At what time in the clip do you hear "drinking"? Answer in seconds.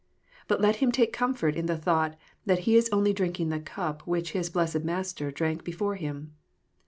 3.13-3.49